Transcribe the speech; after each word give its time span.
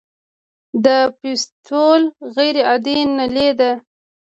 د 0.85 0.87
فیستول 1.19 2.01
غیر 2.35 2.55
عادي 2.67 2.97
نلۍ 3.17 3.49
ده. 3.59 3.71